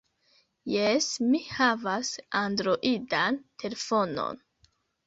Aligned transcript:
Jes, 0.75 1.09
mi 1.33 1.41
havas 1.49 2.11
Androidan 2.43 3.41
telefonon. 3.65 4.45